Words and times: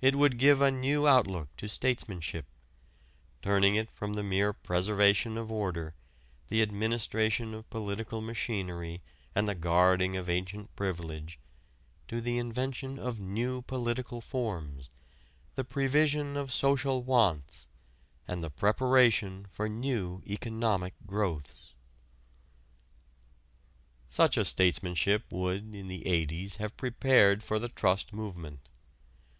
It 0.00 0.16
would 0.16 0.36
give 0.38 0.60
a 0.60 0.72
new 0.72 1.06
outlook 1.06 1.54
to 1.58 1.68
statesmanship, 1.68 2.46
turning 3.40 3.76
it 3.76 3.88
from 3.92 4.14
the 4.14 4.24
mere 4.24 4.52
preservation 4.52 5.38
of 5.38 5.48
order, 5.52 5.94
the 6.48 6.60
administration 6.60 7.54
of 7.54 7.70
political 7.70 8.20
machinery 8.20 9.00
and 9.32 9.46
the 9.48 9.54
guarding 9.54 10.16
of 10.16 10.28
ancient 10.28 10.74
privilege 10.74 11.38
to 12.08 12.20
the 12.20 12.36
invention 12.36 12.98
of 12.98 13.20
new 13.20 13.62
political 13.62 14.20
forms, 14.20 14.90
the 15.54 15.62
prevision 15.62 16.36
of 16.36 16.52
social 16.52 17.04
wants, 17.04 17.68
and 18.26 18.42
the 18.42 18.50
preparation 18.50 19.46
for 19.52 19.68
new 19.68 20.20
economic 20.26 20.94
growths. 21.06 21.74
Such 24.08 24.36
a 24.36 24.44
statesmanship 24.44 25.30
would 25.32 25.76
in 25.76 25.86
the 25.86 26.02
'80's 26.06 26.56
have 26.56 26.76
prepared 26.76 27.44
for 27.44 27.60
the 27.60 27.68
trust 27.68 28.12
movement. 28.12 28.68